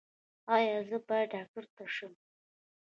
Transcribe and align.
ایا 0.55 0.77
زه 0.89 0.97
باید 1.07 1.31
ډاکټر 1.55 1.87
شم؟ 1.95 2.13